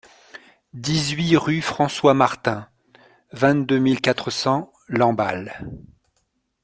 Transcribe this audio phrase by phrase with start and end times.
[0.73, 2.67] dix-huit rue Francois Martin,
[3.33, 5.63] vingt-deux mille quatre cents Lamballe